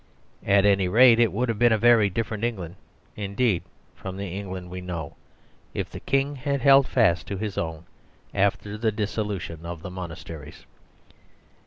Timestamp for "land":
4.51-4.71